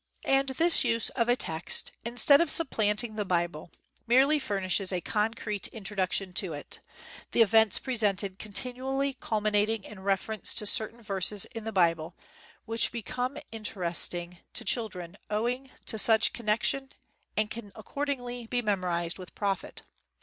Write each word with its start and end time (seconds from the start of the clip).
And 0.25 0.49
this 0.49 0.83
use 0.83 1.11
of 1.11 1.29
a 1.29 1.35
text, 1.35 1.91
instead 2.03 2.41
of 2.41 2.49
supplant 2.49 3.03
ing 3.03 3.17
the 3.17 3.23
Bible, 3.23 3.71
merely 4.07 4.39
furnishes 4.39 4.91
a 4.91 4.99
concrete 4.99 5.67
introduction 5.67 6.33
to 6.41 6.53
it, 6.53 6.79
the 7.33 7.43
events 7.43 7.77
presented 7.77 8.39
con 8.39 8.51
tinually 8.51 9.19
culminating 9.19 9.83
in 9.83 9.99
reference 9.99 10.55
to 10.55 10.65
certain 10.65 11.03
verses 11.03 11.45
in 11.53 11.65
the 11.65 11.71
Bible, 11.71 12.17
which 12.65 12.91
become 12.91 13.37
interesting 13.51 13.51
xi 14.31 14.37
INTRODUCTION 14.37 14.51
to 14.53 14.65
children 14.65 15.17
owing 15.29 15.69
to 15.85 15.99
such 15.99 16.33
connection 16.33 16.89
and 17.37 17.51
can 17.51 17.71
accordingly 17.75 18.47
be 18.47 18.63
memorized 18.63 19.19
with 19.19 19.35
profit. 19.35 19.83